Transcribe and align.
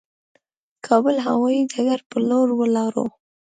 کابل 0.85 1.15
هوايي 1.27 1.61
ډګر 1.71 1.99
پر 2.09 2.19
لور 2.29 2.47
ولاړو. 2.55 3.05